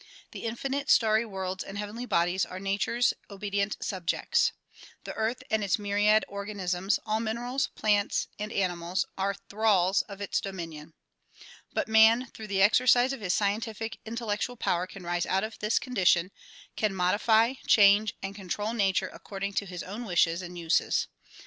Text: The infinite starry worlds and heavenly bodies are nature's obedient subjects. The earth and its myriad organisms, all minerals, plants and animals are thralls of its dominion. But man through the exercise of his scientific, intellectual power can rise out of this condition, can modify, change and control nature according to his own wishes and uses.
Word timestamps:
The 0.31 0.45
infinite 0.45 0.89
starry 0.89 1.27
worlds 1.27 1.63
and 1.63 1.77
heavenly 1.77 2.07
bodies 2.07 2.43
are 2.43 2.59
nature's 2.59 3.13
obedient 3.29 3.77
subjects. 3.81 4.51
The 5.03 5.13
earth 5.13 5.43
and 5.51 5.63
its 5.63 5.77
myriad 5.77 6.25
organisms, 6.27 6.97
all 7.05 7.19
minerals, 7.19 7.67
plants 7.75 8.27
and 8.39 8.51
animals 8.51 9.05
are 9.15 9.35
thralls 9.47 10.01
of 10.09 10.19
its 10.19 10.41
dominion. 10.41 10.95
But 11.71 11.87
man 11.87 12.31
through 12.33 12.47
the 12.47 12.63
exercise 12.63 13.13
of 13.13 13.21
his 13.21 13.35
scientific, 13.35 13.99
intellectual 14.03 14.55
power 14.55 14.87
can 14.87 15.03
rise 15.03 15.27
out 15.27 15.43
of 15.43 15.59
this 15.59 15.77
condition, 15.77 16.31
can 16.75 16.95
modify, 16.95 17.53
change 17.67 18.15
and 18.23 18.33
control 18.33 18.73
nature 18.73 19.11
according 19.13 19.53
to 19.53 19.67
his 19.67 19.83
own 19.83 20.05
wishes 20.05 20.41
and 20.41 20.57
uses. 20.57 21.05